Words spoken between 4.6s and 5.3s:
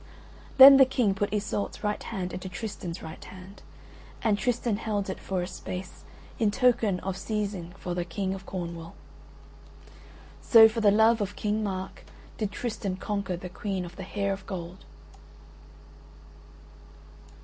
held it